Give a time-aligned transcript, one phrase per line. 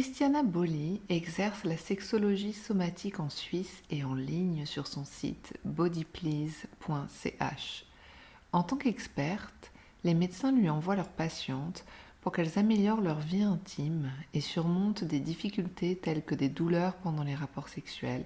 [0.00, 7.84] Christiana Bolli exerce la sexologie somatique en Suisse et en ligne sur son site bodyplease.ch.
[8.52, 9.72] En tant qu'experte,
[10.04, 11.84] les médecins lui envoient leurs patientes
[12.20, 17.24] pour qu'elles améliorent leur vie intime et surmontent des difficultés telles que des douleurs pendant
[17.24, 18.24] les rapports sexuels,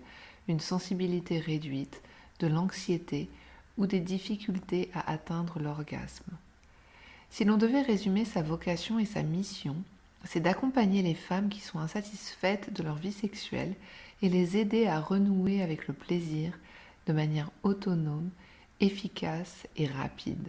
[0.48, 2.02] une sensibilité réduite,
[2.40, 3.30] de l'anxiété
[3.78, 6.36] ou des difficultés à atteindre l'orgasme.
[7.30, 9.76] Si l'on devait résumer sa vocation et sa mission,
[10.24, 13.74] c'est d'accompagner les femmes qui sont insatisfaites de leur vie sexuelle
[14.22, 16.52] et les aider à renouer avec le plaisir
[17.06, 18.30] de manière autonome,
[18.80, 20.48] efficace et rapide.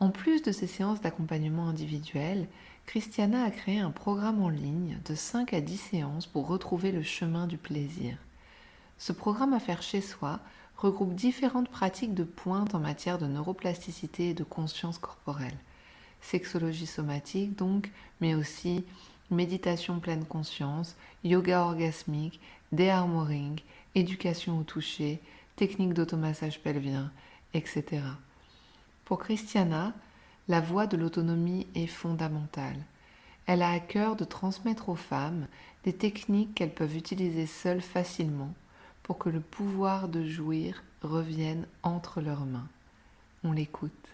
[0.00, 2.48] En plus de ces séances d'accompagnement individuel,
[2.86, 7.02] Christiana a créé un programme en ligne de 5 à 10 séances pour retrouver le
[7.02, 8.18] chemin du plaisir.
[8.98, 10.40] Ce programme à faire chez soi
[10.76, 15.56] regroupe différentes pratiques de pointe en matière de neuroplasticité et de conscience corporelle
[16.24, 18.84] sexologie somatique donc, mais aussi
[19.30, 22.40] méditation pleine conscience, yoga orgasmique,
[22.72, 23.60] déarmoring,
[23.94, 25.20] éducation au toucher,
[25.56, 27.12] technique d'automassage pelvien,
[27.52, 28.02] etc.
[29.04, 29.92] Pour Christiana,
[30.48, 32.76] la voie de l'autonomie est fondamentale.
[33.46, 35.46] Elle a à cœur de transmettre aux femmes
[35.84, 38.54] des techniques qu'elles peuvent utiliser seules facilement
[39.02, 42.68] pour que le pouvoir de jouir revienne entre leurs mains.
[43.42, 44.13] On l'écoute.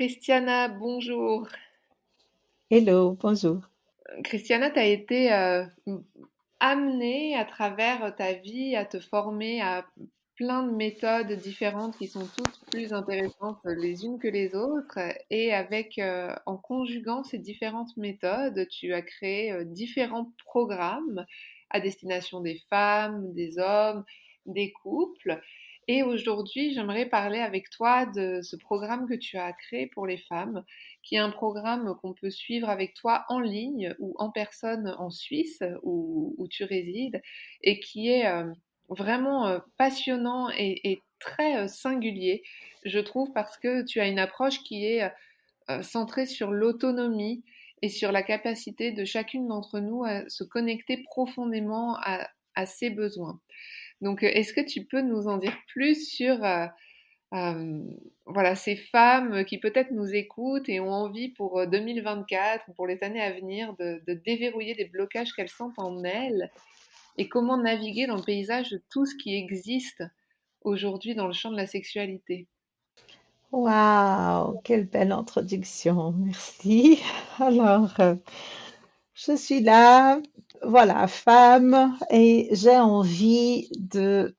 [0.00, 1.46] Christiana, bonjour.
[2.70, 3.60] Hello, bonjour.
[4.24, 5.66] Christiana, tu as été euh,
[6.58, 9.84] amenée à travers ta vie à te former à
[10.36, 14.98] plein de méthodes différentes qui sont toutes plus intéressantes les unes que les autres.
[15.28, 21.26] Et avec, euh, en conjuguant ces différentes méthodes, tu as créé euh, différents programmes
[21.68, 24.06] à destination des femmes, des hommes,
[24.46, 25.42] des couples.
[25.92, 30.18] Et aujourd'hui, j'aimerais parler avec toi de ce programme que tu as créé pour les
[30.18, 30.62] femmes,
[31.02, 35.10] qui est un programme qu'on peut suivre avec toi en ligne ou en personne en
[35.10, 37.20] Suisse où, tu résides
[37.64, 38.44] et qui est euh,
[38.88, 42.44] vraiment euh, passionnant et, très euh, singulier,
[42.84, 45.10] je trouve, parce que tu as une approche qui est
[45.82, 47.42] centrée sur l'autonomie
[47.82, 53.40] et sur la capacité de chacune d'entre nous à se connecter profondément à ses besoins.
[54.00, 56.66] Donc, euh, est-ce que tu peux nous en dire plus sur euh,
[57.34, 57.82] euh,
[58.26, 63.02] voilà, ces femmes qui peut-être nous écoutent et ont envie pour 2024 ou pour les
[63.02, 66.50] années à venir de, déverrouiller des blocages qu'elles sentent en elles
[67.18, 70.02] et comment naviguer dans le paysage de tout ce qui existe
[70.62, 72.46] aujourd'hui dans le champ de la sexualité?
[73.52, 77.00] Waouh, quelle belle introduction, merci.
[77.38, 77.94] Alors,
[79.26, 80.20] je suis là
[80.62, 84.36] voilà, femme, et j'ai envie de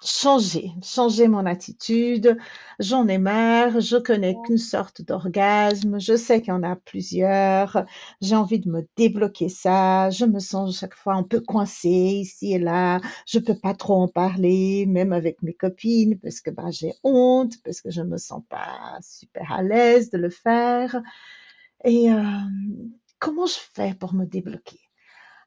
[0.00, 2.36] changer, changer mon attitude.
[2.80, 7.84] J'en ai marre, je connais qu'une sorte d'orgasme, je sais qu'il y en a plusieurs,
[8.20, 12.52] j'ai envie de me débloquer ça, je me sens chaque fois un peu coincée ici
[12.54, 16.70] et là, je peux pas trop en parler, même avec mes copines, parce que bah,
[16.70, 21.00] j'ai honte, parce que je me sens pas super à l'aise de le faire.
[21.84, 22.22] Et euh,
[23.18, 24.80] comment je fais pour me débloquer?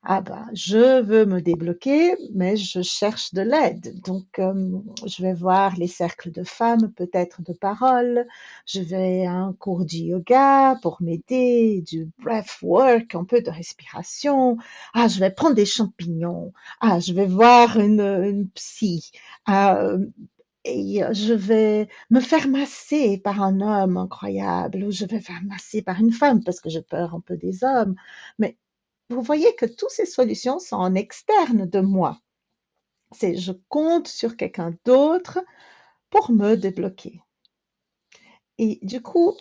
[0.03, 4.01] Ah ben, je veux me débloquer, mais je cherche de l'aide.
[4.03, 8.25] Donc, euh, je vais voir les cercles de femmes, peut-être de parole.
[8.65, 14.57] Je vais à un cours de yoga pour m'aider, du breathwork, un peu de respiration.
[14.95, 16.51] Ah, je vais prendre des champignons.
[16.79, 19.11] Ah, je vais voir une, une psy.
[19.45, 19.85] Ah,
[20.63, 25.81] et je vais me faire masser par un homme incroyable, ou je vais faire masser
[25.81, 27.95] par une femme parce que j'ai peur un peu des hommes.
[28.39, 28.57] Mais
[29.09, 32.19] vous voyez que toutes ces solutions sont en externe de moi.
[33.11, 35.39] C'est je compte sur quelqu'un d'autre
[36.09, 37.21] pour me débloquer.
[38.57, 39.35] Et du coup,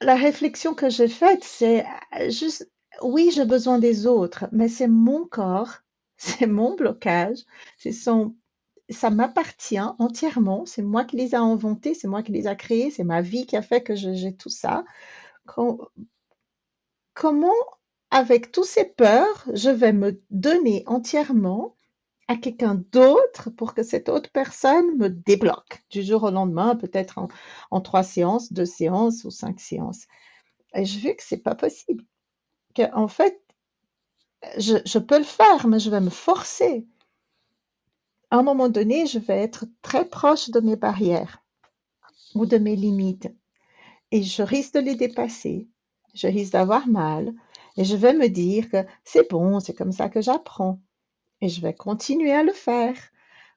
[0.00, 1.84] la réflexion que j'ai faite, c'est
[2.28, 2.70] juste,
[3.02, 5.78] oui, j'ai besoin des autres, mais c'est mon corps,
[6.16, 7.38] c'est mon blocage,
[7.78, 8.34] c'est son,
[8.90, 12.90] ça m'appartient entièrement, c'est moi qui les a inventés, c'est moi qui les a créés,
[12.90, 14.84] c'est ma vie qui a fait que j'ai tout ça.
[17.14, 17.52] Comment
[18.12, 21.76] avec toutes ces peurs, je vais me donner entièrement
[22.28, 27.18] à quelqu'un d'autre pour que cette autre personne me débloque du jour au lendemain, peut-être
[27.70, 30.06] en, trois séances, deux séances ou cinq séances.
[30.74, 32.04] Et je vu que c'est pas possible.
[32.74, 33.40] Que, en fait,
[34.58, 36.86] je peux le faire, mais je vais me forcer.
[38.32, 41.44] À un moment donné, je vais être très proche de mes barrières
[42.34, 43.28] ou de mes limites.
[44.10, 45.68] Et je risque de les dépasser.
[46.14, 47.34] Je risque d'avoir mal.
[47.76, 50.80] Et je vais me dire que c'est bon, c'est comme ça que j'apprends.
[51.42, 52.96] Et je vais continuer à le faire.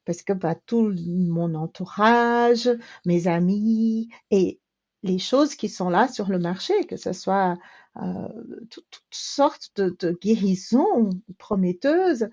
[0.03, 2.69] Parce que bah, tout mon entourage,
[3.05, 4.59] mes amis et
[5.03, 7.57] les choses qui sont là sur le marché, que ce soit
[7.95, 8.27] euh,
[8.69, 12.27] toutes, sortes de, guérisons prometteuses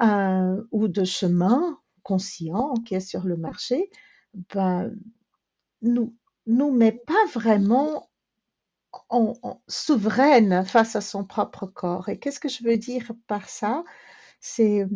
[0.00, 3.90] euh, ou de chemins conscients qui est sur le marché,
[4.54, 4.94] ben,
[5.82, 6.14] nous
[6.46, 8.08] nous met pas vraiment
[9.08, 12.08] en, souveraine face à son propre corps.
[12.08, 13.84] Et qu'est-ce que je veux dire par ça?
[14.40, 14.86] C'est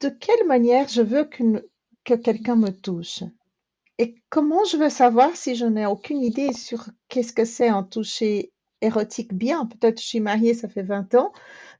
[0.00, 1.68] de quelle manière je veux que
[2.04, 3.22] quelqu'un me touche?
[3.98, 7.82] Et comment je veux savoir si je n'ai aucune idée sur qu'est-ce que c'est un
[7.82, 11.32] toucher érotique bien Peut-être je suis mariée, ça fait 20 ans,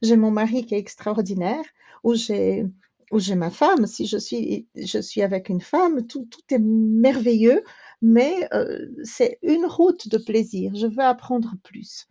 [0.03, 1.65] j'ai mon mari qui est extraordinaire,
[2.05, 2.67] ou j'ai
[3.11, 7.65] ou j'ai ma femme, si je suis, je suis avec une femme, tout, est merveilleux,
[8.03, 10.73] mais euh, c'est une route de plaisir.
[10.75, 12.07] Je veux apprendre plus.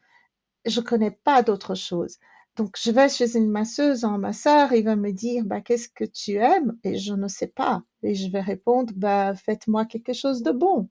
[0.65, 2.17] Je connais pas d'autre chose.
[2.55, 6.03] Donc, je vais chez une masseuse, un masseur, il va me dire, bah, qu'est-ce que
[6.03, 6.75] tu aimes?
[6.83, 7.83] Et je ne sais pas.
[8.01, 10.89] Et je vais répondre, bah, faites-moi quelque chose de bon.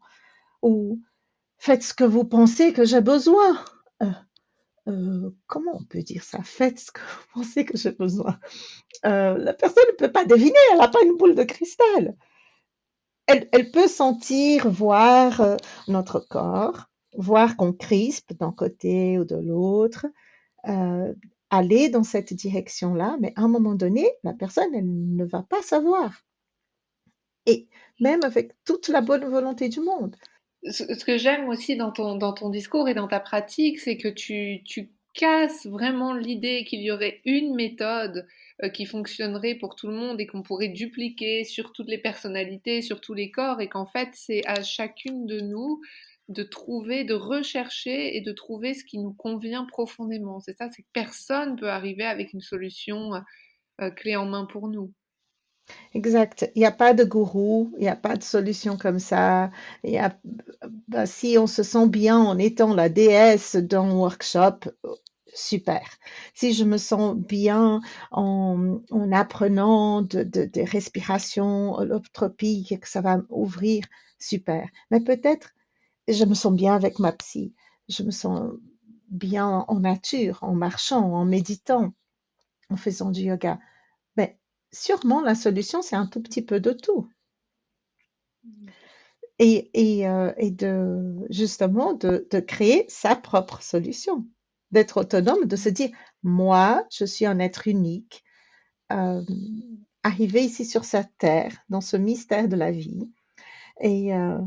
[0.62, 1.00] Ou,
[1.58, 3.58] faites ce que vous pensez que j'ai besoin.
[4.02, 4.10] Euh,
[4.88, 6.42] euh, comment on peut dire ça?
[6.42, 8.38] Faites ce que vous pensez que j'ai besoin.
[9.04, 12.16] Euh, la personne ne peut pas deviner, elle n'a pas une boule de cristal.
[13.26, 15.56] Elle, elle peut sentir, voir
[15.88, 20.06] notre corps, voir qu'on crispe d'un côté ou de l'autre,
[21.50, 25.62] aller dans cette direction-là, mais à un moment donné, la personne, elle ne va pas
[25.62, 26.24] savoir.
[27.46, 27.68] Et
[28.00, 30.16] même avec toute la bonne volonté du monde.
[30.70, 34.08] Ce, que j'aime aussi dans ton, dans ton discours et dans ta pratique, c'est que
[34.08, 38.26] tu, tu casses vraiment l'idée qu'il y aurait une méthode
[38.62, 42.82] euh, qui fonctionnerait pour tout le monde et qu'on pourrait dupliquer sur toutes les personnalités,
[42.82, 45.80] sur tous les corps, et qu'en fait, c'est à chacune de nous
[46.28, 50.40] de trouver, de rechercher et de trouver ce qui nous convient profondément.
[50.40, 53.12] C'est ça, c'est que personne peut arriver avec une solution
[53.80, 54.92] euh, clé en main pour nous.
[55.96, 56.50] Exact.
[56.54, 59.50] Il n'y a pas de gourou, il n'y a pas de solution comme ça.
[59.84, 60.18] Y a,
[60.88, 64.58] bah, si on se sent bien en étant la déesse d'un workshop,
[65.34, 65.82] super.
[66.34, 73.00] Si je me sens bien en, en apprenant de, de, des respirations holotropiques que ça
[73.00, 73.84] va ouvrir,
[74.18, 74.68] super.
[74.90, 75.50] Mais peut-être
[76.08, 77.54] je me sens bien avec ma psy,
[77.88, 78.52] je me sens
[79.10, 81.94] bien en nature, en marchant, en méditant,
[82.70, 83.58] en faisant du yoga.
[84.76, 87.08] Sûrement, la solution, c'est un tout petit peu de tout.
[89.38, 94.26] Et, et, euh, et de justement de, de, créer sa propre solution,
[94.72, 95.88] d'être autonome, de se dire,
[96.22, 98.22] moi, je suis un être unique,
[98.92, 99.22] euh,
[100.02, 103.10] arrivé ici sur cette terre, dans ce mystère de la vie,
[103.80, 104.38] et euh,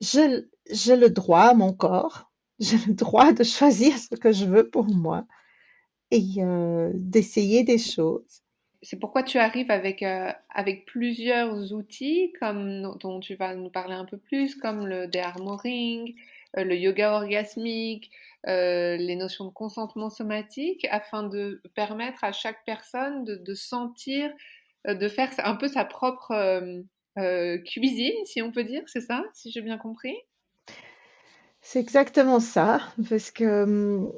[0.00, 2.30] j'ai le droit, mon corps,
[2.60, 5.26] j'ai le droit de choisir ce que je veux pour moi.
[6.12, 6.36] Et
[6.94, 8.45] d'essayer des choses.
[8.86, 14.04] C'est pourquoi tu arrives avec, euh, avec plusieurs outils, dont tu vas nous parler un
[14.04, 16.14] peu plus, comme le déarmoring,
[16.56, 18.10] euh, le yoga orgasmique,
[18.44, 24.30] les notions de consentement somatique, afin de permettre à chaque personne de, de sentir,
[24.86, 26.32] de faire un peu sa propre
[27.64, 30.16] cuisine, si on peut dire, c'est ça, si j'ai bien compris?
[31.60, 34.08] C'est exactement ça, parce que,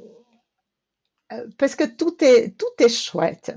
[1.33, 3.55] euh, parce que tout est, tout est chouette.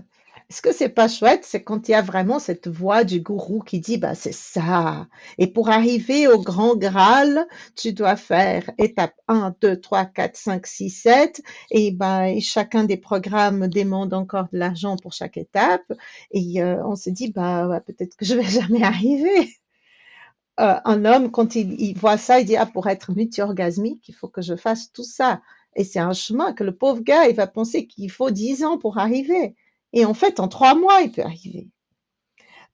[0.51, 3.61] Ce que c'est pas chouette, c'est quand il y a vraiment cette voix du gourou
[3.61, 5.07] qui dit, bah, c'est ça.
[5.37, 10.67] Et pour arriver au grand Graal, tu dois faire étape 1, 2, 3, 4, 5,
[10.67, 11.41] 6, 7.
[11.71, 15.93] Et bah, chacun des programmes demande encore de l'argent pour chaque étape.
[16.31, 19.49] Et euh, on se dit, bah, peut-être que je vais jamais arriver.
[20.59, 24.27] Euh, un homme, quand il, voit ça, il dit, ah, pour être multi-orgasmique, il faut
[24.27, 25.41] que je fasse tout ça.
[25.75, 28.77] Et c'est un chemin que le pauvre gars, il va penser qu'il faut dix ans
[28.77, 29.55] pour arriver.
[29.93, 31.69] Et en fait, en trois mois, il peut arriver.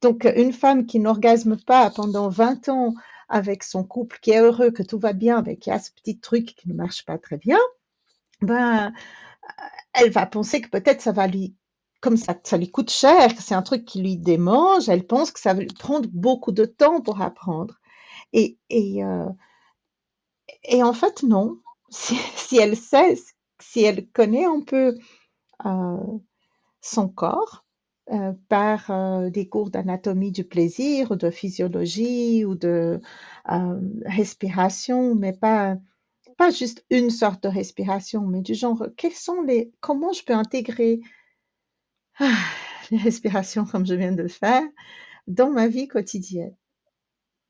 [0.01, 2.93] Donc, une femme qui n'orgasme pas pendant 20 ans
[3.29, 6.19] avec son couple, qui est heureux, que tout va bien, mais qui a ce petit
[6.19, 7.59] truc qui ne marche pas très bien,
[8.41, 8.93] ben,
[9.93, 11.55] elle va penser que peut-être ça va lui
[12.01, 15.31] comme ça, ça lui coûte cher, que c'est un truc qui lui démange, elle pense
[15.31, 17.79] que ça va lui prendre beaucoup de temps pour apprendre.
[18.33, 19.25] Et, et, euh,
[20.63, 21.59] et en fait, non.
[21.89, 23.17] Si, elle sait,
[23.59, 24.97] si elle connaît un peu
[25.65, 25.97] euh,
[26.87, 27.65] son corps,
[28.11, 33.01] euh, par euh, des cours d'anatomie du plaisir, ou de physiologie ou de
[33.51, 35.75] euh, respiration, mais pas,
[36.37, 40.33] pas juste une sorte de respiration, mais du genre, quels sont les, comment je peux
[40.33, 41.01] intégrer
[42.19, 42.33] ah,
[42.91, 44.63] les respirations comme je viens de le faire
[45.27, 46.55] dans ma vie quotidienne?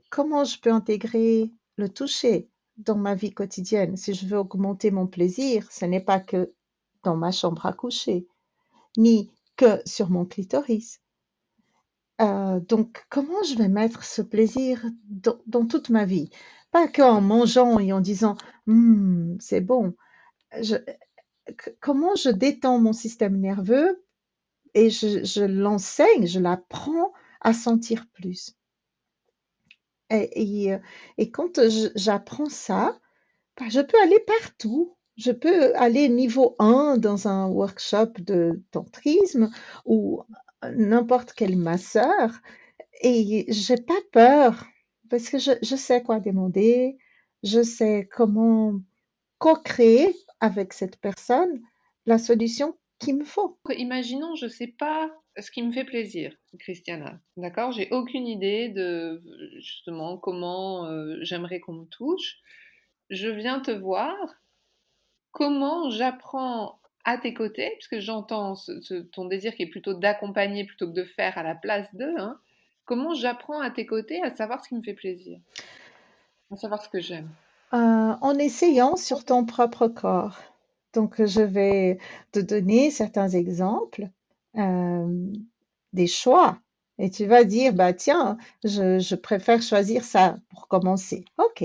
[0.10, 3.96] Comment je peux intégrer le toucher dans ma vie quotidienne?
[3.96, 6.52] Si je veux augmenter mon plaisir, ce n'est pas que
[7.04, 8.28] dans ma chambre à coucher,
[8.98, 11.02] ni que sur mon clitoris.
[12.20, 16.30] Euh, donc, comment je vais mettre ce plaisir dans, toute ma vie?
[16.72, 18.38] Pas qu'en mangeant et en disant
[18.68, 19.96] «Hum, c'est bon.
[21.80, 24.04] comment je détends mon système nerveux
[24.74, 28.56] et je, l'enseigne, je l'apprends à sentir plus.
[30.10, 30.72] Et,
[31.18, 31.60] et, quand
[31.96, 33.00] j'apprends ça,
[33.58, 39.50] bah, je peux aller partout je peux aller niveau 1 dans un workshop de tantrisme
[39.86, 40.24] ou
[40.76, 42.40] n'importe quel masseur
[43.02, 44.66] et j'ai pas peur
[45.10, 46.98] parce que je, sais quoi demander,
[47.44, 48.80] je sais comment
[49.40, 51.62] co-créer avec cette personne
[52.06, 53.60] la solution qu'il me faut.
[53.70, 57.20] Imaginons, je sais pas ce qui me fait plaisir, Christiana.
[57.38, 57.72] D'accord?
[57.72, 59.22] J'ai aucune idée de
[59.60, 62.38] justement comment euh, j'aimerais qu'on me touche.
[63.10, 64.16] Je viens te voir
[65.32, 68.56] comment j'apprends à tes côtés, puisque j'entends
[69.14, 72.38] ton désir qui est plutôt d'accompagner plutôt que de faire à la place d'eux, hein,
[72.86, 75.40] comment j'apprends à tes côtés à savoir ce qui me fait plaisir,
[76.52, 77.30] à savoir ce que j'aime?
[77.74, 77.78] Euh,
[78.22, 80.40] En essayant sur ton propre corps.
[80.94, 82.00] Donc, je vais
[82.32, 84.10] te donner certains exemples,
[84.58, 85.32] euh,
[85.94, 86.58] des choix
[87.00, 91.26] et tu vas dire, bah tiens, je, je, préfère choisir ça pour commencer.
[91.38, 91.64] OK.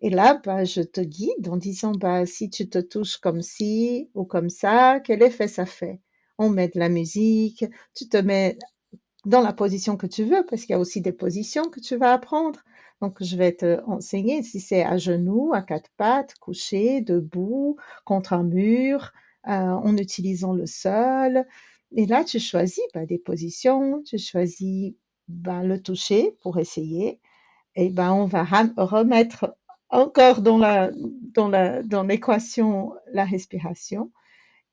[0.00, 4.10] Et là, bah, je te guide en disant, bah, si tu te touches comme ci
[4.14, 6.00] ou comme ça, quel effet ça fait?
[6.38, 7.64] On met de la musique,
[7.94, 8.58] tu te mets
[9.26, 11.96] dans la position que tu veux, parce qu'il y a aussi des positions que tu
[11.96, 12.60] vas apprendre.
[13.00, 18.32] Donc, je vais te enseigner si c'est à genoux, à quatre pattes, couché, debout, contre
[18.32, 19.12] un mur,
[19.48, 21.46] euh, en utilisant le sol,
[21.94, 24.94] et là, tu choisis ben, des positions, tu choisis
[25.28, 27.20] ben, le toucher pour essayer.
[27.74, 29.56] Et ben, on va remettre
[29.88, 34.10] encore dans l'équation la respiration.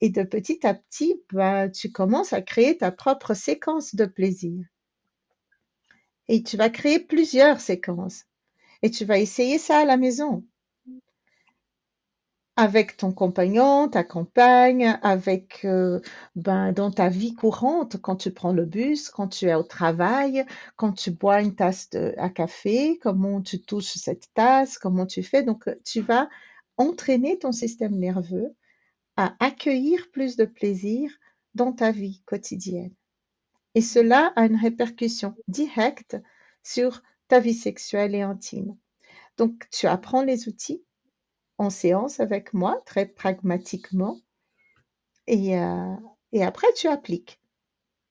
[0.02, 4.66] Et de petit à petit, ben, tu commences à créer ta propre séquence de plaisir.
[6.30, 8.26] Et tu vas créer plusieurs séquences.
[8.82, 10.46] Et tu vas essayer ça à la maison
[12.60, 16.02] avec ton compagnon, ta compagne, avec euh,
[16.36, 20.46] ben, dans ta vie courante, quand tu prends le bus, quand tu es au travail,
[20.76, 25.42] quand tu bois une tasse à café, comment tu touches cette tasse, comment tu fais.
[25.42, 26.28] Donc, tu vas
[26.76, 28.54] entraîner ton système nerveux
[29.16, 31.10] à accueillir plus de plaisir
[31.56, 32.94] dans ta vie quotidienne.
[33.74, 36.18] Et cela a une répercussion directe
[36.62, 38.76] sur ta vie sexuelle et intime.
[39.38, 40.84] Donc, tu apprends les outils,
[41.60, 44.20] en séance avec moi, très pragmatiquement.
[45.28, 45.96] Et, euh,
[46.32, 47.40] et après, tu appliques.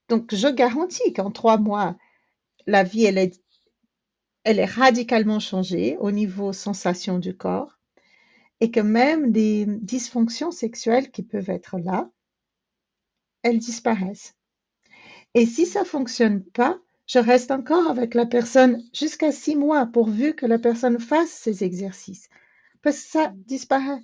[0.09, 1.97] Donc, je garantis qu'en trois mois,
[2.67, 3.43] la vie, elle est,
[4.45, 7.79] elle est radicalement changée au niveau sensation du corps
[8.61, 12.11] et que même des dysfonctions sexuelles qui peuvent être là,
[13.43, 14.35] elles disparaissent.
[15.35, 20.35] Et si ça fonctionne pas, je reste encore avec la personne jusqu'à six mois pourvu
[20.35, 22.29] que la personne fasse ces exercices
[22.89, 24.03] parce que ça disparaît.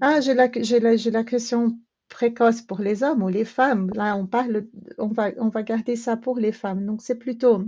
[0.00, 1.76] Ah, j'ai la, la, la question
[2.08, 3.90] précoce pour les hommes ou les femmes.
[3.94, 4.68] Là, on parle,
[4.98, 6.86] on va, on va garder ça pour les femmes.
[6.86, 7.64] Donc, c'est plutôt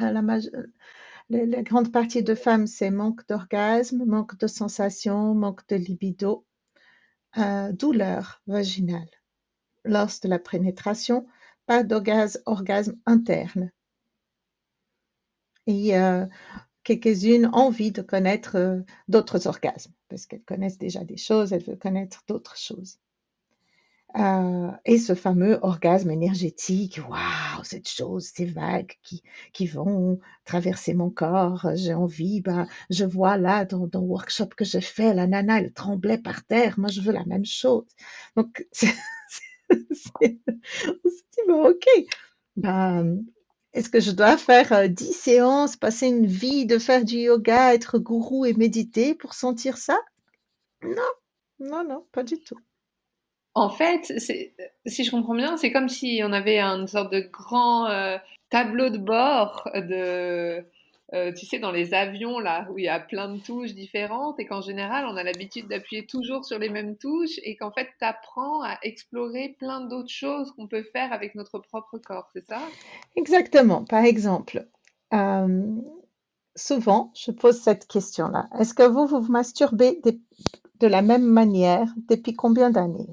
[0.00, 0.20] euh, la,
[1.28, 6.44] la, grande partie de femmes, c'est manque d'orgasme, manque de sensation, manque de libido,
[7.38, 9.10] euh, douleur vaginale.
[9.84, 11.24] Lors de la pénétration,
[11.66, 13.70] pas d'orgasme interne.
[15.68, 16.26] Et euh,
[16.84, 21.78] quelques-unes envie de connaître euh, d'autres orgasmes, parce qu'elles connaissent déjà des choses, elles veulent
[21.78, 22.98] connaître d'autres choses.
[24.18, 29.22] Euh, et ce fameux orgasme énergétique, waouh, cette chose, ces vagues qui,
[29.52, 34.48] qui vont traverser mon corps, j'ai envie, bah, je vois là dans, dans le workshop
[34.56, 37.86] que j'ai fait, la nana, elle tremblait par terre, moi je veux la même chose.
[38.36, 38.66] Donc,
[39.70, 41.86] on se dit, bah, ok,
[42.56, 43.04] bah,
[43.72, 47.74] est-ce que je dois faire euh, dix séances, passer une vie de faire du yoga,
[47.74, 49.98] être gourou et méditer pour sentir ça?
[50.82, 51.12] Non,
[51.60, 52.58] non, non, pas du tout.
[53.54, 54.12] En fait,
[54.86, 58.16] si je comprends bien, c'est comme si on avait une sorte de grand euh,
[58.48, 60.64] tableau de bord de,
[61.12, 64.38] euh, tu sais, dans les avions, là, où il y a plein de touches différentes
[64.38, 67.88] et qu'en général, on a l'habitude d'appuyer toujours sur les mêmes touches et qu'en fait,
[67.98, 72.44] tu apprends à explorer plein d'autres choses qu'on peut faire avec notre propre corps, c'est
[72.44, 72.60] ça?
[73.16, 73.84] Exactement.
[73.84, 74.68] Par exemple,
[75.12, 75.80] euh,
[76.54, 78.48] souvent, je pose cette question-là.
[78.58, 83.08] Est-ce que vous, vous vous masturbez de la même manière depuis combien d'années?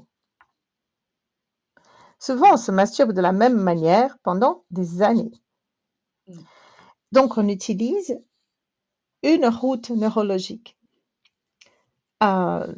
[2.20, 5.32] Souvent, on se masturbe de la même manière pendant des années.
[7.12, 8.18] Donc, on utilise
[9.22, 10.76] une route neurologique.
[12.22, 12.74] Euh,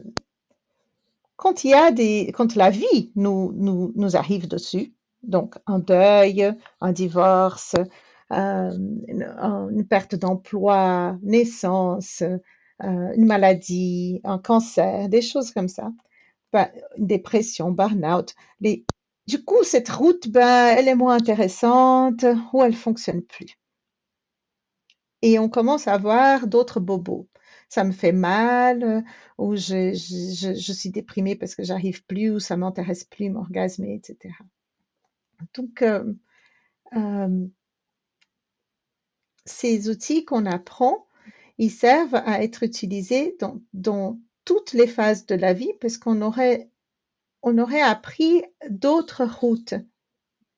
[1.37, 6.53] quand il y a des, quand la vie nous, nous, arrive dessus, donc un deuil,
[6.81, 7.75] un divorce,
[8.33, 8.71] euh,
[9.09, 15.91] une, perte d'emploi, naissance, euh, une maladie, un cancer, des choses comme ça,
[16.53, 16.69] ben,
[16.99, 18.35] une dépression, burn-out.
[18.61, 23.60] Du coup, cette route, ben, elle est moins intéressante ou elle fonctionne plus
[25.23, 27.29] et on commence à avoir d'autres bobos.
[27.69, 29.05] Ça me fait mal,
[29.39, 34.35] ou je, je, suis déprimée parce que j'arrive plus, ou ça m'intéresse plus m'orgasmer, etc.
[35.55, 36.13] Donc, euh,
[36.97, 37.47] euh,
[39.45, 41.07] ces outils qu'on apprend,
[41.59, 46.23] ils servent à être utilisés dans, dans toutes les phases de la vie parce qu'on
[46.23, 46.71] aurait,
[47.43, 49.75] on aurait appris d'autres routes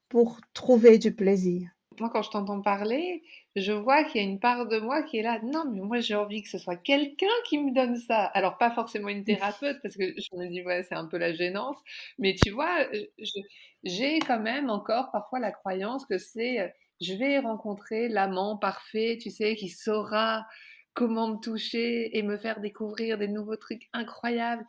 [0.09, 1.71] pour trouver du plaisir.
[2.09, 3.23] Quand je t'entends parler,
[3.57, 5.41] je vois qu'il y a une part de moi qui est là.
[5.43, 8.25] Non, mais moi, j'ai envie que ce soit quelqu'un qui me donne ça.
[8.25, 11.33] Alors, pas forcément une thérapeute, parce que je me dis, ouais, c'est un peu la
[11.33, 11.77] gênance.
[12.19, 12.87] Mais tu vois,
[13.85, 16.69] j'ai quand même encore parfois la croyance que c'est, euh,
[17.01, 20.47] je vais rencontrer l'amant parfait, tu sais, qui saura
[20.95, 24.65] comment me toucher et me faire découvrir des nouveaux trucs incroyables.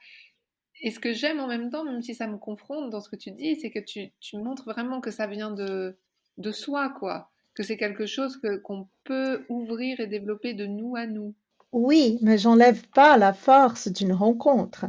[0.81, 3.15] Et ce que j'aime en même temps, même si ça me confronte dans ce que
[3.15, 5.97] tu dis, c'est que tu, tu montres vraiment que ça vient de,
[6.37, 7.29] de soi, quoi.
[7.53, 11.35] Que c'est quelque chose qu'on peut ouvrir et développer de nous à nous.
[11.71, 14.85] Oui, mais j'enlève pas la force d'une rencontre.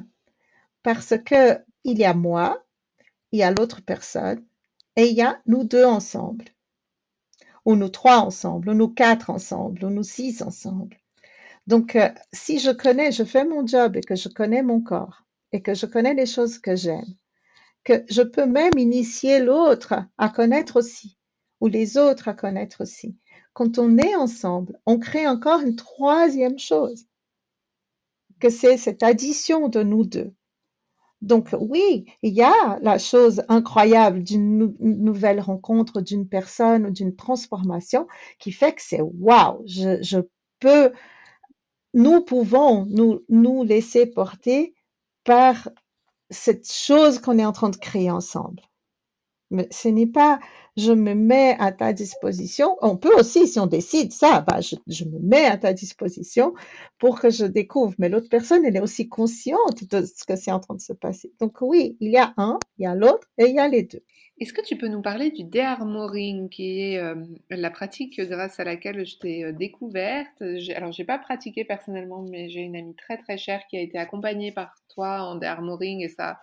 [0.82, 2.64] Parce que il y a moi,
[3.32, 4.42] il y a l'autre personne,
[4.96, 6.46] et il y a nous deux ensemble.
[7.64, 10.96] Ou nous trois ensemble, ou nous quatre ensemble, ou nous six ensemble.
[11.66, 15.24] Donc, euh, si je connais, je fais mon job et que je connais mon corps
[15.52, 17.14] et que je connais les choses que j'aime,
[17.84, 21.16] que je peux même initier l'autre à connaître aussi
[21.64, 23.16] ou les autres à connaître aussi.
[23.54, 27.06] Quand on est ensemble, on crée encore une troisième chose,
[28.38, 30.34] que c'est cette addition de nous deux.
[31.22, 37.16] Donc oui, il y a la chose incroyable d'une nouvelle rencontre, d'une personne ou d'une
[37.16, 40.18] transformation qui fait que c'est waouh, je, je,
[40.60, 40.92] peux,
[41.94, 44.74] nous pouvons nous, nous laisser porter
[45.24, 45.70] par
[46.28, 48.60] cette chose qu'on est en train de créer ensemble.
[49.50, 50.40] Mais ce n'est pas
[50.76, 52.76] je me mets à ta disposition.
[52.82, 56.54] On peut aussi, si on décide ça, bah, je, me mets à ta disposition
[56.98, 57.94] pour que je découvre.
[57.98, 60.92] Mais l'autre personne, elle est aussi consciente de ce que c'est en train de se
[60.92, 61.32] passer.
[61.40, 63.84] Donc oui, il y a un, il y a l'autre et il y a les
[63.84, 64.02] deux.
[64.40, 67.14] Est-ce que tu peux nous parler du déarmoring, qui est euh,
[67.50, 70.42] la pratique grâce à laquelle je t'ai euh, découverte?
[70.74, 73.96] Alors, j'ai pas pratiqué personnellement, mais j'ai une amie très très chère qui a été
[73.96, 76.40] accompagnée par toi en déarmoring et ça a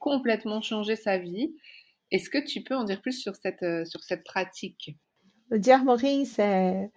[0.00, 1.54] complètement changé sa vie.
[2.10, 4.96] Est-ce que tu peux en dire plus sur cette, euh, sur cette pratique?
[5.50, 6.90] Le diarmoring, c'est.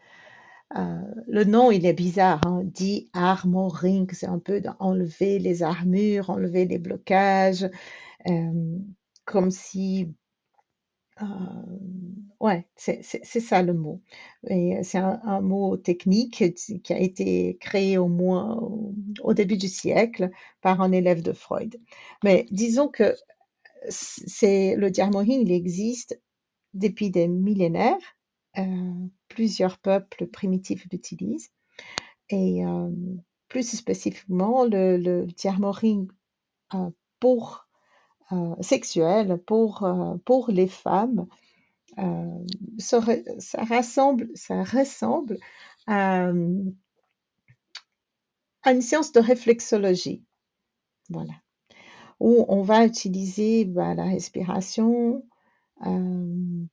[0.77, 2.39] Euh, le nom, il est bizarre.
[2.45, 2.61] Hein?
[2.63, 7.69] Diarmoring, c'est un peu d'enlever les armures, enlever les blocages,
[8.27, 8.77] euh,
[9.25, 10.13] comme si.
[12.39, 14.01] ouais, c'est ça le mot.
[14.43, 18.57] C'est un, mot technique qui a été créé au moins
[19.21, 21.79] au début du siècle par un élève de Freud.
[22.23, 23.15] Mais disons que
[23.89, 26.19] c'est le diarmohin, il existe
[26.73, 28.17] depuis des millénaires.
[28.57, 31.51] Euh, plusieurs peuples primitifs l'utilisent.
[32.29, 32.89] Et euh,
[33.47, 35.27] plus spécifiquement, le, le
[36.73, 36.89] euh,
[37.19, 37.67] pour
[38.61, 39.85] sexuel pour,
[40.47, 41.27] les femmes
[41.97, 42.99] ça
[44.63, 45.37] ressemble
[45.85, 46.31] à,
[48.63, 50.23] à une science de réflexologie.
[51.09, 51.33] Voilà
[52.21, 55.25] où on va utiliser bah, la respiration,
[55.87, 56.65] euh,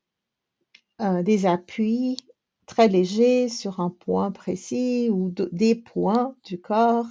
[1.01, 2.19] euh, des appuis
[2.67, 7.09] très légers sur un point précis ou des points du corps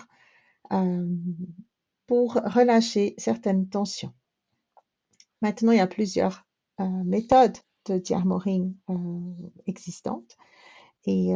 [0.71, 1.07] euh,
[2.05, 4.13] pour relâcher certaines tensions.
[5.41, 6.45] Maintenant, il y a plusieurs
[6.79, 8.75] méthodes de diarmoring
[9.65, 10.37] existantes.
[11.05, 11.33] Et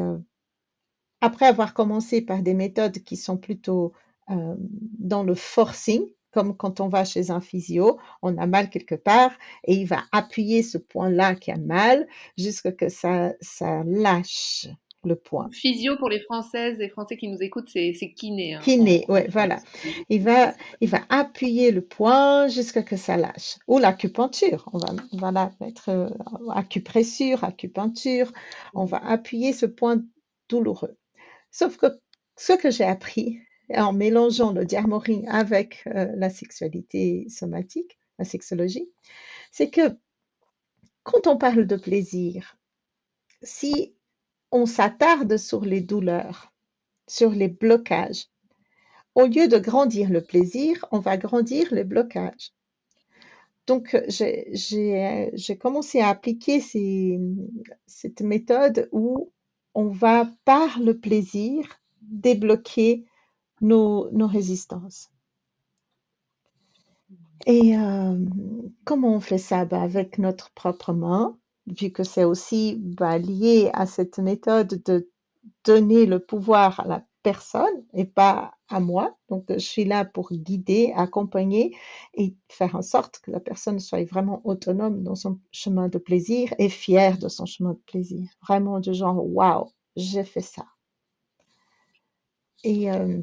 [1.19, 3.93] après avoir commencé par des méthodes qui sont plutôt
[4.27, 9.31] dans le forcing, comme quand on va chez un physio, on a mal quelque part
[9.65, 14.67] et il va appuyer ce point-là qui a mal jusqu'à ce que ça, ça lâche.
[15.03, 15.49] le point.
[15.51, 18.53] Physio pour les Françaises et Français qui nous écoutent, c'est kiné.
[18.53, 19.59] Hein, kiné, oui, voilà.
[20.09, 23.57] Il va, il va appuyer le point jusqu'à que ça lâche.
[23.67, 26.09] Ou l'acupuncture, on va, on va la mettre euh,
[26.51, 28.31] acupressure, acupuncture.
[28.73, 30.01] On va appuyer ce point
[30.49, 30.95] douloureux.
[31.49, 31.87] Sauf que
[32.37, 33.39] ce que j'ai appris
[33.77, 38.89] en mélangeant le diarmoring avec euh, la sexualité somatique, la sexologie,
[39.51, 39.95] c'est que
[41.03, 42.57] quand on parle de plaisir,
[43.41, 43.95] si
[44.51, 46.51] on s'attarde sur les douleurs,
[47.07, 48.27] sur les blocages.
[49.15, 52.53] Au lieu de grandir le plaisir, on va grandir les blocages.
[53.67, 56.61] Donc, j'ai commencé à appliquer
[57.85, 59.31] cette méthode où
[59.73, 63.05] on va, par le plaisir, débloquer
[63.61, 65.09] nos, résistances.
[67.47, 68.17] Et euh,
[68.85, 69.65] comment on fait ça?
[69.65, 75.09] Ben, Avec notre propre main, vu que c'est aussi bah, lié à cette méthode de
[75.63, 79.15] donner le pouvoir à la personne et pas à moi.
[79.29, 81.75] Donc, je suis là pour guider, accompagner
[82.13, 86.53] et faire en sorte que la personne soit vraiment autonome dans son chemin de plaisir
[86.57, 88.27] et fière de son chemin de plaisir.
[88.41, 90.65] Vraiment du genre, waouh, j'ai fait ça.
[92.63, 93.21] Et euh,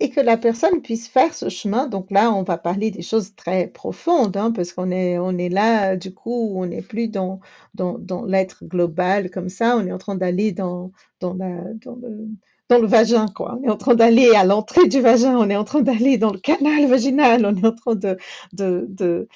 [0.00, 1.86] et que la personne puisse faire ce chemin.
[1.88, 5.48] Donc là, on va parler des choses très profondes, hein, parce qu'on est, on est
[5.48, 7.40] là, du coup, on n'est plus dans,
[7.74, 11.96] dans, dans l'être global comme ça, on est en train d'aller dans, dans, la, dans,
[11.96, 12.28] le,
[12.68, 13.56] dans le vagin, quoi.
[13.60, 16.32] On est en train d'aller à l'entrée du vagin, on est en train d'aller dans
[16.32, 18.16] le canal vaginal, on est en train de,
[18.52, 19.28] de, de,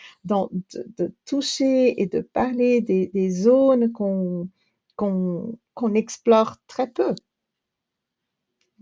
[0.98, 4.48] de toucher et de parler des, des zones qu'on
[4.96, 7.14] qu'on qu'on explore très peu.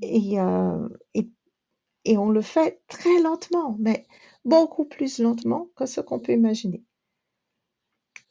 [0.03, 1.29] Et, euh, et
[2.07, 4.07] et on le fait très lentement, mais
[4.45, 6.83] beaucoup plus lentement que ce qu'on peut imaginer.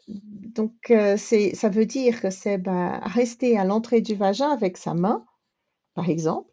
[0.08, 4.94] Donc, euh, ça veut dire que c'est bah, rester à l'entrée du vagin avec sa
[4.94, 5.26] main,
[5.94, 6.52] par exemple,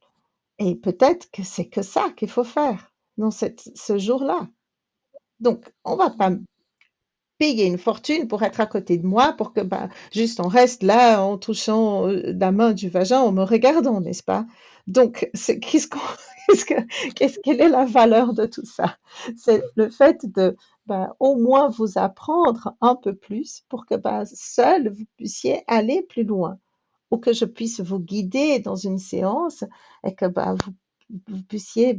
[0.59, 4.49] et peut-être que c'est que ça qu'il faut faire dans ce jour-là.
[5.39, 6.33] Donc, on va pas
[7.39, 10.83] payer une fortune pour être à côté de moi, pour que bah, juste on reste
[10.83, 14.47] là en touchant euh, la main du vagin, en me regardant, n'est-ce pas?
[14.87, 16.01] Donc, qu'est-ce qu'on
[17.15, 18.97] qu'est-ce quelle est la valeur de tout ça?
[19.37, 24.25] C'est le fait de ben, au moins vous apprendre un peu plus pour que ben,
[24.25, 26.59] seul vous puissiez aller plus loin
[27.11, 29.65] ou que je puisse vous guider dans une séance
[30.05, 31.97] et que ben, vous, puissiez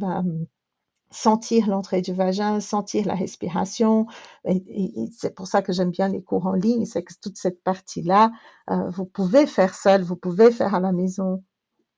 [1.11, 4.07] sentir l'entrée du vagin, sentir la respiration.
[4.45, 7.63] Et, c'est pour ça que j'aime bien les cours en ligne, c'est que toute cette
[7.63, 8.31] partie-là,
[8.71, 11.43] euh, vous pouvez faire seul, vous pouvez faire à la maison.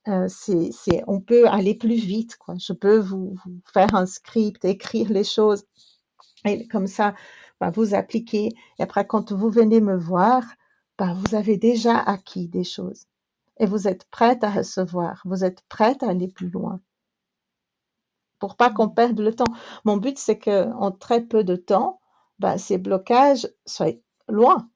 [0.07, 2.37] Euh, c'est, on peut aller plus vite.
[2.37, 2.55] Quoi.
[2.59, 3.35] Je peux vous,
[3.73, 5.63] faire un script, écrire les choses,
[6.45, 7.15] et comme ça,
[7.59, 8.49] bah, vous appliquez.
[8.79, 10.43] Et après, quand vous venez me voir,
[10.97, 13.05] bah, vous avez déjà acquis des choses.
[13.59, 16.81] Et vous êtes prête à recevoir, vous êtes prête à aller plus loin.
[18.39, 19.45] Pour pas qu'on perde le temps.
[19.85, 21.99] Mon but, c'est qu'en très peu de temps,
[22.39, 23.93] bah, ces blocages soient
[24.27, 24.69] loin.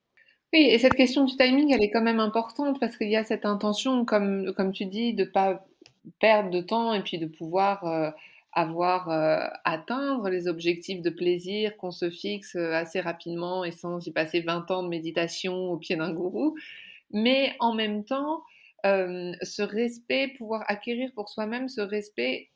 [0.52, 3.22] Oui, et cette question du timing, elle est quand même importante parce qu'il y a
[3.24, 5.64] cette intention, comme, comme tu dis, de ne pas
[6.18, 8.10] perdre de temps et puis de pouvoir euh,
[8.52, 14.04] avoir euh, atteindre les objectifs de plaisir qu'on se fixe euh, assez rapidement et sans
[14.04, 16.56] y passer 20 ans de méditation au pied d'un gourou.
[17.12, 18.42] Mais en même temps,
[18.84, 22.50] ce respect, pouvoir acquérir pour soi-même ce respect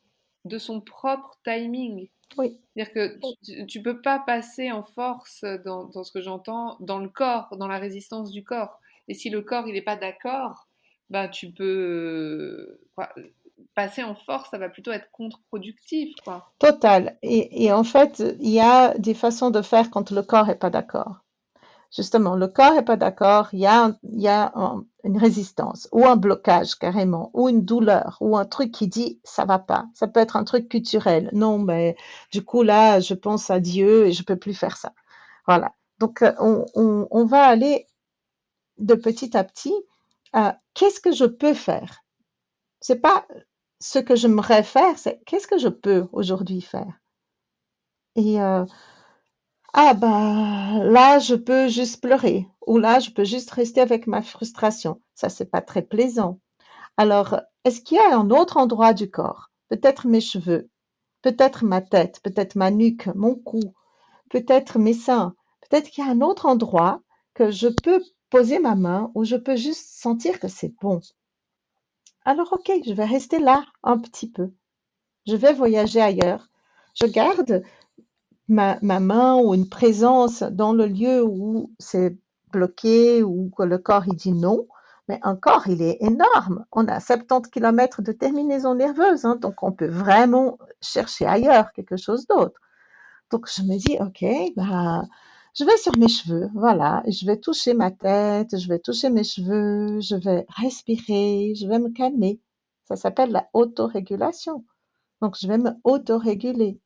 [0.44, 2.08] de son propre timing.
[2.36, 2.58] Oui.
[2.76, 7.08] C'est-à-dire que tu ne peux pas passer en force dans, ce que j'entends, dans le
[7.08, 8.80] corps, dans la résistance du corps.
[9.08, 10.68] Et si le corps il n'est pas d'accord,
[11.10, 12.80] bah, tu peux
[13.74, 16.14] passer en force, ça va plutôt être contre-productif.
[16.24, 16.52] Quoi.
[16.58, 17.18] Total.
[17.22, 20.54] Et, et, en fait, il y a des façons de faire quand le corps n'est
[20.54, 21.23] pas d'accord
[21.94, 23.94] justement, le corps n'est pas d'accord, il y a,
[25.04, 29.44] une résistance ou un blocage carrément, ou une douleur, ou un truc qui dit ça
[29.44, 29.86] va pas.
[29.94, 31.28] Ça peut être un truc culturel.
[31.32, 31.96] Non, mais
[32.32, 34.92] du coup là, je pense à Dieu et je peux plus faire ça.
[35.46, 35.74] Voilà.
[35.98, 36.32] Donc euh,
[36.74, 37.86] on, va aller
[38.78, 39.74] de petit à petit
[40.74, 42.02] qu'est-ce que je peux faire?
[42.80, 43.26] C'est pas
[43.78, 47.00] ce que j'aimerais faire, c'est qu'est-ce que je peux aujourd'hui faire?
[48.16, 48.64] Euh,
[49.74, 54.22] ah bah là, je peux juste pleurer ou là, je peux juste rester avec ma
[54.22, 55.00] frustration.
[55.14, 56.38] Ça, c'est pas très plaisant.
[56.96, 59.50] Alors, est-ce qu'il y a un autre endroit du corps?
[59.68, 60.70] Peut-être mes cheveux,
[61.22, 63.60] peut-être ma tête, peut-être ma nuque, mon cou,
[64.30, 65.34] peut-être mes seins.
[65.68, 67.00] Peut-être qu'il y a un autre endroit
[67.34, 71.00] que je peux poser ma main où je peux juste sentir que c'est bon.
[72.24, 74.52] Alors, ok, je vais rester là un petit peu.
[75.26, 76.48] Je vais voyager ailleurs.
[76.94, 77.64] Je garde
[78.48, 82.16] ma, main ou une présence dans le lieu où c'est
[82.52, 84.66] bloqué ou que le corps il dit non,
[85.08, 86.64] Mais encore, il est énorme.
[86.72, 91.96] On a 70 km de terminaison nerveuse, hein, donc on peut vraiment chercher ailleurs quelque
[91.96, 92.60] chose d'autre.
[93.30, 94.24] Donc je me dis, ok,
[94.56, 95.02] bah,
[95.54, 99.24] je vais sur mes cheveux, voilà, je vais toucher ma tête, je vais toucher mes
[99.24, 102.40] cheveux, je vais respirer, je vais me calmer.
[102.84, 104.64] Ça s'appelle la autorégulation.
[105.20, 106.80] Donc je vais me autoréguler.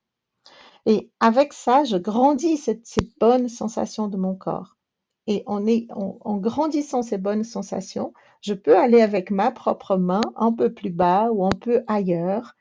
[0.89, 4.79] Et avec ça, je grandis cette, ces bonnes sensations de mon corps.
[5.27, 10.73] Et en, grandissant ces bonnes sensations, je peux aller avec ma propre main un peu
[10.73, 12.55] plus bas ou un peu ailleurs,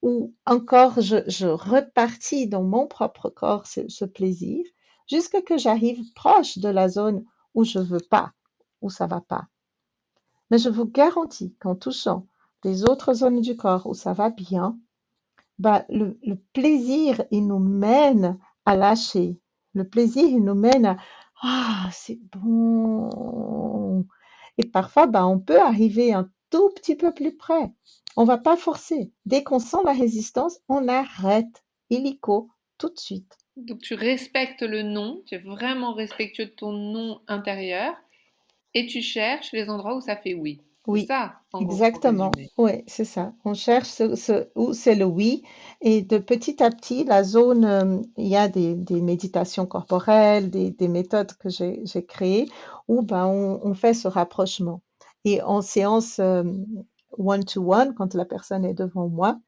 [0.00, 4.64] ou encore je, repartis dans mon propre corps ce, ce plaisir,
[5.10, 7.24] jusqu'à que j'arrive proche de la zone
[7.54, 8.30] où je veux pas,
[8.80, 9.48] où ça va pas.
[10.52, 12.28] Mais je vous garantis qu'en touchant
[12.62, 14.78] les autres zones du corps où ça va bien,
[15.58, 16.18] bah, le,
[16.52, 19.38] plaisir, il nous mène à lâcher.
[19.74, 20.96] Le plaisir, il nous mène à
[21.42, 24.06] ah, c'est bon.
[24.58, 27.72] Et parfois, bah, on peut arriver un tout petit peu plus près.
[28.16, 29.12] On va pas forcer.
[29.26, 33.36] Dès qu'on sent la résistance, on arrête illico tout de suite.
[33.56, 37.94] Donc tu respectes le nom, tu es vraiment respectueux de ton nom intérieur
[38.74, 40.60] et tu cherches les endroits où ça fait oui.
[40.86, 42.30] Oui, ça, exactement.
[42.58, 43.32] Oui, c'est ça.
[43.44, 45.42] On cherche ce, où c'est le oui.
[45.80, 50.88] Et de petit à petit, la zone, euh, il y a des, méditations corporelles, des,
[50.88, 52.48] méthodes que j'ai créées
[52.88, 54.82] où ben, on, fait ce rapprochement.
[55.24, 56.44] Et en séance euh,
[57.18, 59.38] one-to-one, quand la personne est devant moi,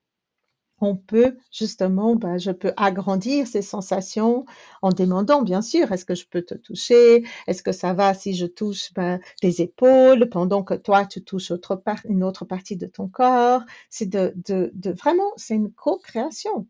[0.80, 4.44] on peut justement, ben, je peux agrandir ces sensations
[4.82, 7.24] en demandant, bien sûr, est-ce que je peux te toucher?
[7.46, 11.50] Est-ce que ça va si je touche ben, tes épaules pendant que toi, tu touches
[11.50, 13.62] autre part, une autre partie de ton corps?
[13.90, 16.66] C'est de, de, de, vraiment, c'est une co-création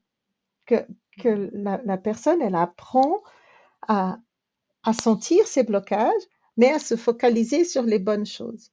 [0.67, 0.87] que,
[1.21, 3.23] que la, la, personne, elle apprend
[3.87, 4.19] à,
[4.85, 6.23] à sentir ses blocages,
[6.57, 8.71] mais à se focaliser sur les bonnes choses.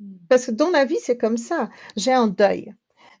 [0.00, 0.14] Mmh.
[0.28, 1.70] Parce que dans la vie, c'est comme ça.
[1.96, 2.74] J'ai un deuil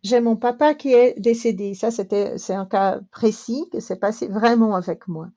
[0.04, 1.74] j'ai mon papa qui est décédé.
[1.74, 5.28] Ça, c'était, c'est un cas précis qui s'est passé vraiment avec moi.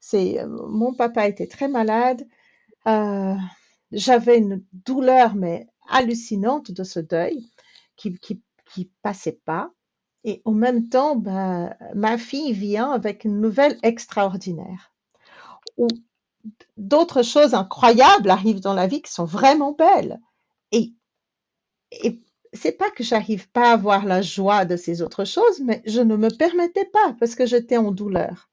[0.00, 2.26] C'est, euh, mon papa était très malade.
[2.88, 3.34] Euh,
[3.92, 7.48] j'avais une douleur, mais hallucinante de ce deuil
[7.96, 9.70] qui, qui, qui passait pas.
[10.24, 14.92] Et en même temps, ben, ma fille vient avec une nouvelle extraordinaire.
[15.76, 15.86] Où
[16.76, 20.20] d'autres choses incroyables arrivent dans la vie qui sont vraiment belles.
[20.72, 20.92] Et,
[21.92, 22.20] et
[22.52, 26.00] c'est pas que j'arrive pas à voir la joie de ces autres choses, mais je
[26.00, 28.50] ne me permettais pas parce que j'étais en douleur.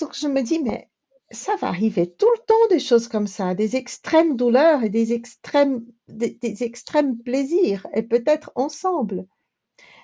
[0.00, 0.88] Donc je me dis, mais
[1.30, 5.12] ça va arriver tout le temps des choses comme ça, des extrêmes douleurs et des
[5.12, 9.26] extrêmes, des, extrêmes plaisirs, et peut-être ensemble.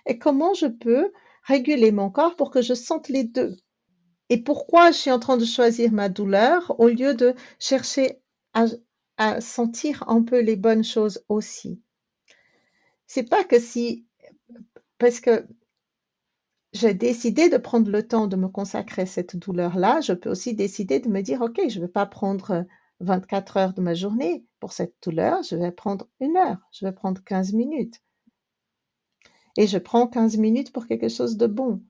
[0.06, 1.12] Et comment je peux
[1.42, 3.56] réguler mon corps pour que je sente les deux?
[4.28, 8.20] Et pourquoi je suis en train de choisir ma douleur au lieu de chercher
[9.16, 11.80] à sentir un peu les bonnes choses aussi?
[13.06, 14.06] C'est pas que si,
[14.98, 15.46] parce que
[16.72, 20.54] j'ai décidé de prendre le temps de me consacrer à cette douleur-là, je peux aussi
[20.54, 22.66] décider de me dire, OK, je ne vais pas prendre
[23.00, 26.92] 24 heures de ma journée pour cette douleur, je vais prendre une heure, je vais
[26.92, 28.02] prendre 15 minutes.
[29.56, 31.80] Et je prends 15 minutes pour quelque chose de bon.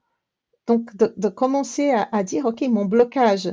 [0.67, 3.51] Donc, de, commencer à, dire, OK, mon blocage,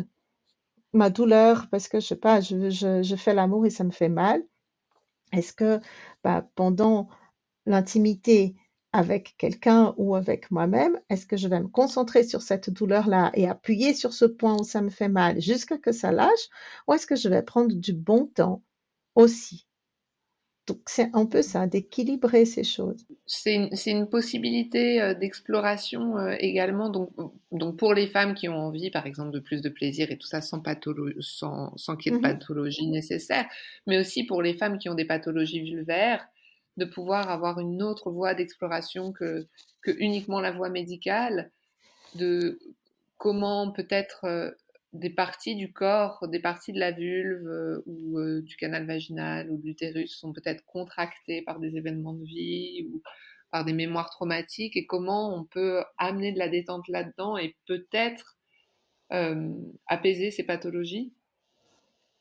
[0.94, 4.10] ma douleur, parce que je sais pas, je, je, fais l'amour et ça me fait
[4.10, 4.44] mal.
[5.32, 5.80] Est-ce que
[6.24, 7.10] bah, pendant
[7.66, 8.56] l'intimité
[8.94, 13.48] avec quelqu'un ou avec moi-même, est-ce que je vais me concentrer sur cette douleur-là et
[13.48, 16.50] appuyer sur ce point où ça me fait mal jusqu'à que ça lâche,
[16.88, 18.64] ou est-ce que je vais prendre du bon temps
[19.16, 19.66] aussi?
[20.68, 23.06] Donc c'est un peu ça, d'équilibrer ces choses.
[23.26, 27.10] C'est une, possibilité euh, d'exploration euh, également, donc,
[27.52, 30.28] donc pour les femmes qui ont envie, par exemple, de plus de plaisir et tout
[30.28, 30.62] ça sans,
[31.20, 33.48] sans, sans qu'il y ait de mmh pathologie nécessaire,
[33.88, 36.28] mais aussi pour les femmes qui ont des pathologies vulvaires,
[36.78, 39.48] de pouvoir avoir une autre voie d'exploration que,
[39.82, 41.52] que uniquement la voie médicale,
[42.16, 42.60] de
[43.18, 44.52] comment peut-être euh,
[44.94, 49.50] des parties du corps, des parties de la vulve euh, ou euh, du canal vaginal
[49.52, 53.02] ou de l'utérus sont peut-être contractées par des événements de vie ou
[53.52, 58.38] par des mémoires traumatiques et comment on peut amener de la détente là-dedans et peut-être
[59.88, 61.12] apaiser ces pathologies.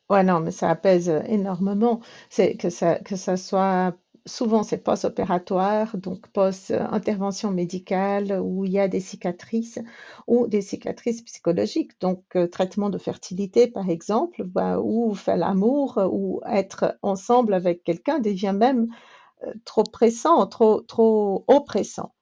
[0.09, 2.01] Ouais, non, mais ça apaise énormément.
[2.31, 8.79] C'est que ça, que ça soit souvent c'est post-opératoire, donc post-intervention médicale où il y
[8.79, 9.79] a des cicatrices
[10.27, 15.99] ou des cicatrices psychologiques, donc euh, traitement de fertilité par exemple, bah, ou faire l'amour
[16.11, 18.89] ou être ensemble avec quelqu'un devient même
[19.47, 22.15] euh, trop pressant, trop, trop oppressant.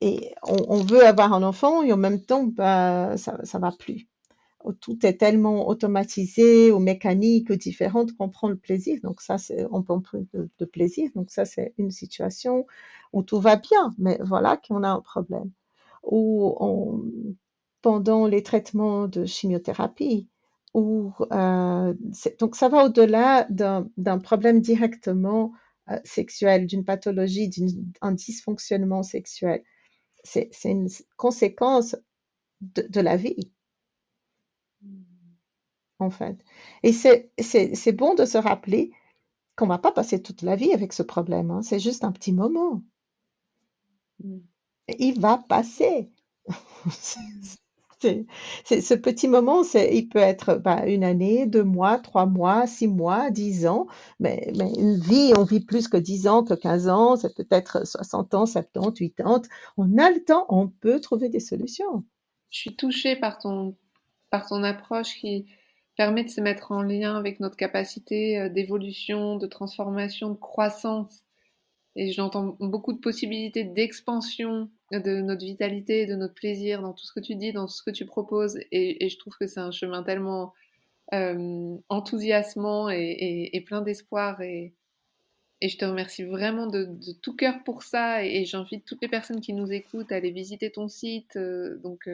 [0.00, 4.08] Et on, veut avoir un enfant et en même temps, bah, ça ne va plus.
[4.64, 8.98] Où tout est tellement automatisé ou mécanique ou différente qu'on prend le plaisir.
[9.02, 11.10] Donc ça, c'est, on prend plus de, plaisir.
[11.14, 12.66] Donc ça, c'est une situation
[13.12, 15.50] où tout va bien, mais voilà qu'on a un problème.
[16.02, 17.04] Ou on,
[17.82, 20.28] pendant les traitements de chimiothérapie,
[20.72, 21.94] ou euh,
[22.40, 25.52] donc ça va au-delà d'un d'un problème directement
[25.90, 27.50] euh, sexuel, d'une pathologie,
[28.02, 29.62] d'un dysfonctionnement sexuel.
[30.24, 31.96] C'est c'est une conséquence
[32.60, 33.52] de, de la vie,
[35.98, 36.36] en fait.
[36.82, 38.92] Et c'est bon de se rappeler
[39.56, 41.62] qu'on va pas passer toute la vie avec ce problème, hein.
[41.62, 42.82] C'est juste un petit moment.
[44.22, 44.38] Mm.
[44.98, 46.10] Il va passer.
[48.64, 52.86] C'est, ce petit moment, il peut être bah, une année, deux mois, trois mois, six
[52.86, 53.86] mois, dix ans,
[54.20, 57.86] mais, mais une vie, on vit plus que dix ans, que 15 ans, c'est peut-être
[57.86, 59.42] 60 ans, 70, 80.
[59.78, 62.04] On a le temps, on peut trouver des solutions.
[62.50, 63.74] Je suis touchée par ton,
[64.30, 65.46] par ton approche qui
[65.96, 71.24] permet de se mettre en lien avec notre capacité euh, d'évolution, de transformation, de croissance.
[71.96, 77.12] Et j'entends beaucoup de possibilités d'expansion de notre vitalité, de notre plaisir dans tout ce
[77.12, 78.58] que tu dis, dans ce que tu proposes.
[78.72, 80.52] Et, je trouve que c'est un chemin tellement
[81.12, 84.40] euh, enthousiasmant et, plein d'espoir.
[84.40, 84.74] Et,
[85.62, 86.90] je te remercie vraiment de,
[87.22, 88.24] tout cœur pour ça.
[88.24, 92.08] Et, j'invite toutes les personnes qui nous écoutent à aller visiter ton site, euh, donc,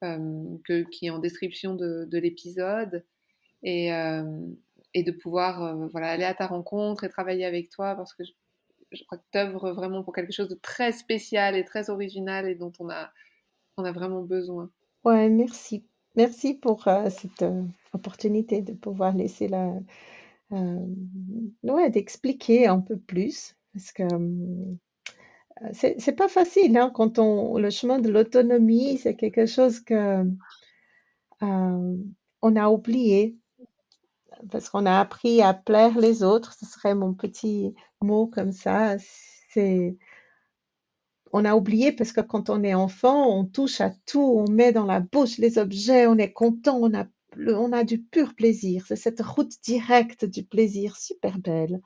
[0.00, 3.04] que, qui est en description de, de l'épisode.
[3.62, 3.90] Et,
[4.94, 8.24] et de pouvoir euh, voilà, aller à ta rencontre et travailler avec toi parce que
[8.90, 12.48] je, crois que tu œuvres vraiment pour quelque chose de très spécial et très original
[12.48, 13.10] et dont on a,
[13.76, 14.70] on a vraiment besoin.
[15.04, 15.84] Ouais, merci.
[16.16, 19.74] Merci pour euh, cette euh, opportunité de pouvoir laisser la,
[20.52, 20.86] euh,
[21.62, 24.04] ouais, d'expliquer un peu plus parce que
[25.72, 30.24] c'est pas facile hein, quand on le chemin de l'autonomie, c'est quelque chose que
[31.40, 33.36] on a oublié
[34.50, 36.54] parce qu'on a appris à plaire les autres.
[36.54, 38.96] Ce serait mon petit mot comme ça.
[39.50, 39.96] C'est
[41.32, 44.72] on a oublié parce que quand on est enfant, on touche à tout, on met
[44.72, 47.04] dans la bouche les objets, on est content, on a,
[47.36, 48.84] on a du pur plaisir.
[48.86, 51.80] C'est cette route directe du plaisir super belle.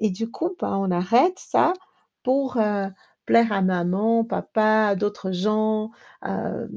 [0.00, 1.74] Et du coup, bah, on arrête ça
[2.22, 2.88] pour euh,
[3.26, 5.90] plaire à maman, papa, d'autres gens.
[6.24, 6.68] Euh,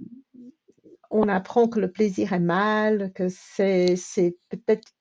[1.10, 3.96] on apprend que le plaisir est mal, que c'est
[4.50, 4.92] peut-être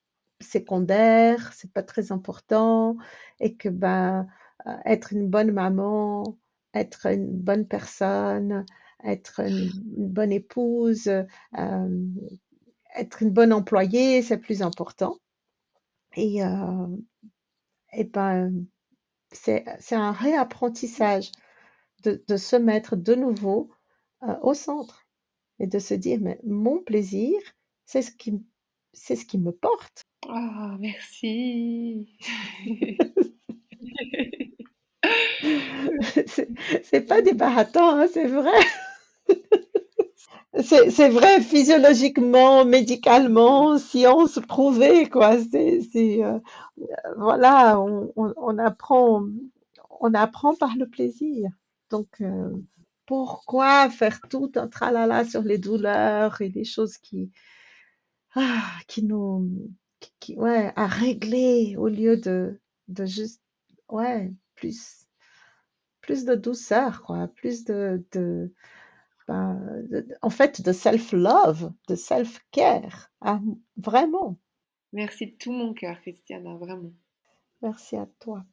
[0.41, 2.97] secondaire, c'est pas très important,
[3.41, 4.27] et que ben
[4.85, 6.39] être une bonne maman,
[6.75, 8.65] être une bonne personne,
[9.03, 11.09] être une, bonne épouse,
[12.97, 15.17] être une bonne employée, c'est plus important.
[16.17, 16.41] Et,
[17.93, 18.67] et ben,
[19.35, 21.31] c'est un réapprentissage
[22.03, 23.71] de, de, se mettre de nouveau
[24.23, 25.07] euh, au centre
[25.59, 27.39] et de se dire, mais mon plaisir,
[27.85, 28.43] c'est ce qui,
[28.93, 30.03] c'est ce qui me porte.
[30.29, 32.17] Oh, merci.
[36.83, 38.51] c'est pas des hein, c'est vrai.
[40.63, 45.37] C'est vrai physiologiquement, médicalement, science prouvée, quoi.
[45.51, 46.39] C'est, euh,
[47.17, 49.27] voilà, on, on, apprend,
[50.01, 51.51] on apprend par le plaisir.
[51.91, 52.51] Donc, euh,
[53.07, 57.31] pourquoi faire tout un tralala sur les douleurs et les choses qui,
[58.35, 59.51] ah, qui nous,
[60.01, 63.43] qui, qui, ouais, à régler au lieu de, de juste,
[63.89, 65.07] ouais, plus,
[66.01, 68.53] plus de douceur, quoi, plus de, de,
[69.27, 73.41] ben, de en fait, de self-love, de self-care, ah,
[73.77, 74.39] vraiment.
[74.93, 76.93] Merci de tout mon cœur, Christiana, vraiment.
[77.63, 78.45] Merci à toi.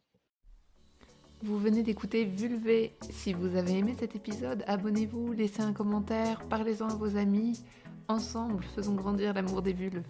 [1.43, 2.95] Vous venez d'écouter Vulvé.
[3.09, 7.63] Si vous avez aimé cet épisode, abonnez-vous, laissez un commentaire, parlez-en à vos amis.
[8.07, 10.03] Ensemble, faisons grandir l'amour des vulves.